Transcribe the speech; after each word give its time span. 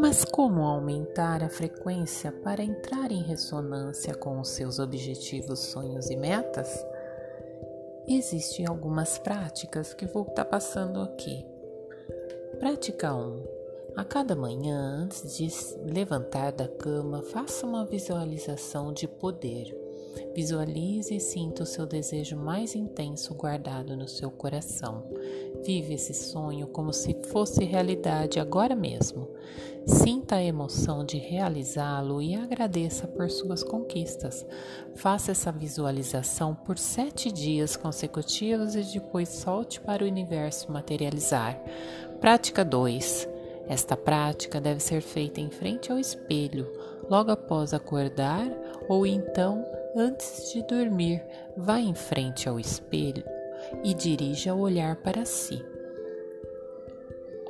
Mas 0.00 0.24
como 0.24 0.62
aumentar 0.62 1.44
a 1.44 1.50
frequência 1.50 2.32
para 2.32 2.64
entrar 2.64 3.12
em 3.12 3.22
ressonância 3.22 4.14
com 4.14 4.40
os 4.40 4.48
seus 4.48 4.78
objetivos, 4.78 5.58
sonhos 5.58 6.08
e 6.08 6.16
metas? 6.16 6.82
Existem 8.08 8.66
algumas 8.66 9.18
práticas 9.18 9.92
que 9.92 10.06
vou 10.06 10.22
estar 10.22 10.46
passando 10.46 11.02
aqui. 11.02 11.44
Prática 12.58 13.14
1. 13.14 13.44
A 13.94 14.02
cada 14.02 14.34
manhã, 14.34 15.02
antes 15.02 15.36
de 15.36 15.48
levantar 15.84 16.52
da 16.52 16.66
cama, 16.66 17.22
faça 17.22 17.66
uma 17.66 17.84
visualização 17.84 18.94
de 18.94 19.06
poder. 19.06 19.89
Visualize 20.34 21.14
e 21.14 21.20
sinta 21.20 21.64
o 21.64 21.66
seu 21.66 21.86
desejo 21.86 22.36
mais 22.36 22.74
intenso 22.74 23.34
guardado 23.34 23.96
no 23.96 24.08
seu 24.08 24.30
coração. 24.30 25.04
Vive 25.64 25.94
esse 25.94 26.14
sonho 26.14 26.66
como 26.68 26.92
se 26.92 27.14
fosse 27.30 27.64
realidade 27.64 28.38
agora 28.38 28.74
mesmo. 28.74 29.28
Sinta 29.86 30.36
a 30.36 30.42
emoção 30.42 31.04
de 31.04 31.18
realizá-lo 31.18 32.22
e 32.22 32.34
agradeça 32.34 33.06
por 33.06 33.30
suas 33.30 33.62
conquistas. 33.62 34.46
Faça 34.94 35.32
essa 35.32 35.50
visualização 35.50 36.54
por 36.54 36.78
sete 36.78 37.32
dias 37.32 37.76
consecutivos 37.76 38.74
e 38.74 38.82
depois 38.82 39.28
solte 39.28 39.80
para 39.80 40.04
o 40.04 40.06
universo 40.06 40.70
materializar. 40.70 41.60
Prática 42.20 42.64
2. 42.64 43.28
Esta 43.68 43.96
prática 43.96 44.60
deve 44.60 44.80
ser 44.80 45.00
feita 45.00 45.40
em 45.40 45.50
frente 45.50 45.92
ao 45.92 45.98
espelho, 45.98 46.70
logo 47.08 47.30
após 47.30 47.72
acordar 47.72 48.48
ou 48.88 49.06
então 49.06 49.64
antes 49.96 50.52
de 50.52 50.62
dormir. 50.62 51.22
Vá 51.56 51.78
em 51.78 51.94
frente 51.94 52.48
ao 52.48 52.58
espelho 52.58 53.24
e 53.84 53.94
dirija 53.94 54.54
o 54.54 54.60
olhar 54.60 54.96
para 54.96 55.24
si. 55.24 55.64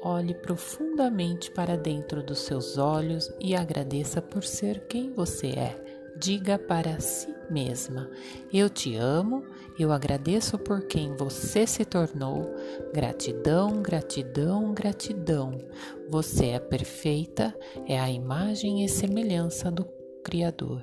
Olhe 0.03 0.33
profundamente 0.33 1.51
para 1.51 1.77
dentro 1.77 2.23
dos 2.23 2.41
seus 2.41 2.79
olhos 2.79 3.31
e 3.39 3.55
agradeça 3.55 4.23
por 4.23 4.43
ser 4.43 4.87
quem 4.87 5.13
você 5.13 5.49
é. 5.49 5.91
Diga 6.17 6.59
para 6.59 7.01
si 7.01 7.35
mesma: 7.51 8.11
Eu 8.53 8.69
te 8.69 8.97
amo, 8.97 9.45
eu 9.79 9.93
agradeço 9.93 10.59
por 10.59 10.83
quem 10.87 11.15
você 11.17 11.67
se 11.67 11.85
tornou. 11.85 12.55
Gratidão, 12.93 13.83
gratidão, 13.83 14.73
gratidão. 14.73 15.59
Você 16.09 16.47
é 16.47 16.59
perfeita, 16.59 17.55
é 17.87 17.99
a 17.99 18.11
imagem 18.11 18.85
e 18.85 18.89
semelhança 18.89 19.71
do 19.71 19.85
Criador. 20.25 20.83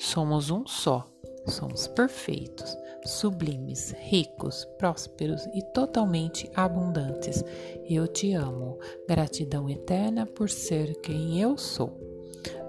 Somos 0.00 0.50
um 0.50 0.66
só, 0.66 1.06
somos 1.46 1.86
perfeitos 1.86 2.76
sublimes, 3.04 3.94
ricos, 3.98 4.64
prósperos 4.78 5.46
e 5.54 5.62
totalmente 5.72 6.50
abundantes. 6.54 7.44
Eu 7.88 8.06
te 8.06 8.32
amo. 8.32 8.78
Gratidão 9.08 9.68
eterna 9.68 10.26
por 10.26 10.48
ser 10.48 10.94
quem 11.00 11.40
eu 11.40 11.56
sou. 11.56 11.98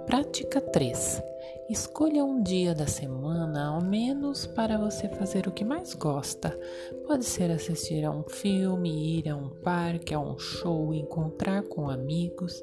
Prática 0.05 0.59
3. 0.59 1.21
Escolha 1.69 2.25
um 2.25 2.43
dia 2.43 2.75
da 2.75 2.85
semana, 2.85 3.67
ao 3.67 3.81
menos, 3.81 4.45
para 4.45 4.77
você 4.77 5.07
fazer 5.07 5.47
o 5.47 5.51
que 5.51 5.63
mais 5.63 5.93
gosta. 5.93 6.57
Pode 7.07 7.23
ser 7.23 7.49
assistir 7.49 8.03
a 8.03 8.11
um 8.11 8.23
filme, 8.23 9.19
ir 9.19 9.29
a 9.29 9.35
um 9.37 9.49
parque, 9.49 10.13
a 10.13 10.19
um 10.19 10.37
show, 10.37 10.93
encontrar 10.93 11.63
com 11.63 11.89
amigos, 11.89 12.61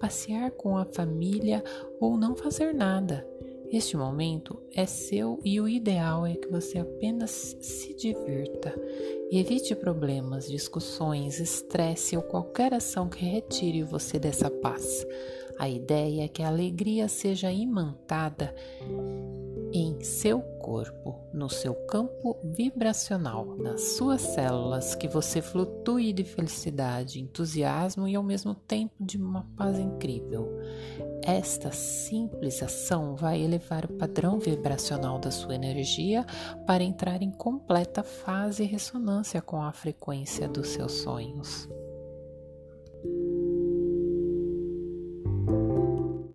passear 0.00 0.52
com 0.52 0.78
a 0.78 0.86
família 0.86 1.62
ou 2.00 2.16
não 2.16 2.34
fazer 2.34 2.72
nada. 2.72 3.26
Este 3.72 3.96
momento 3.96 4.60
é 4.72 4.86
seu 4.86 5.40
e 5.44 5.60
o 5.60 5.68
ideal 5.68 6.24
é 6.24 6.34
que 6.34 6.48
você 6.48 6.78
apenas 6.78 7.56
se 7.60 7.94
divirta. 7.94 8.74
Evite 9.30 9.74
problemas, 9.74 10.46
discussões, 10.46 11.40
estresse 11.40 12.16
ou 12.16 12.22
qualquer 12.22 12.72
ação 12.72 13.08
que 13.08 13.24
retire 13.24 13.82
você 13.82 14.18
dessa 14.18 14.48
paz. 14.48 15.04
A 15.58 15.68
ideia 15.68 16.24
é 16.24 16.28
que 16.28 16.42
a 16.42 16.48
alegria 16.48 17.08
seja 17.08 17.50
imantada 17.50 18.54
em 19.72 20.00
seu 20.00 20.40
corpo, 20.40 21.18
no 21.32 21.48
seu 21.48 21.74
campo 21.74 22.36
vibracional, 22.42 23.56
nas 23.56 23.96
suas 23.96 24.20
células, 24.20 24.94
que 24.94 25.08
você 25.08 25.42
flutue 25.42 26.12
de 26.12 26.24
felicidade, 26.24 27.20
entusiasmo 27.20 28.06
e 28.06 28.14
ao 28.14 28.22
mesmo 28.22 28.54
tempo 28.54 28.94
de 29.00 29.16
uma 29.16 29.46
paz 29.56 29.78
incrível. 29.78 30.48
Esta 31.26 31.72
simples 31.72 32.62
ação 32.62 33.16
vai 33.16 33.42
elevar 33.42 33.84
o 33.84 33.94
padrão 33.94 34.38
vibracional 34.38 35.18
da 35.18 35.32
sua 35.32 35.56
energia 35.56 36.24
para 36.64 36.84
entrar 36.84 37.20
em 37.20 37.32
completa 37.32 38.04
fase 38.04 38.62
e 38.62 38.66
ressonância 38.66 39.42
com 39.42 39.60
a 39.60 39.72
frequência 39.72 40.48
dos 40.48 40.68
seus 40.68 40.92
sonhos. 40.92 41.68